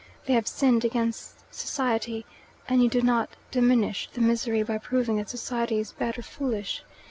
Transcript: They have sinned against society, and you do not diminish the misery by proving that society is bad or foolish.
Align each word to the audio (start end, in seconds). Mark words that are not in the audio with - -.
They 0.25 0.33
have 0.33 0.47
sinned 0.47 0.83
against 0.83 1.41
society, 1.53 2.25
and 2.67 2.81
you 2.81 2.89
do 2.89 3.03
not 3.03 3.29
diminish 3.51 4.09
the 4.11 4.19
misery 4.21 4.63
by 4.63 4.79
proving 4.79 5.17
that 5.17 5.29
society 5.29 5.77
is 5.77 5.91
bad 5.91 6.17
or 6.17 6.23
foolish. 6.23 6.83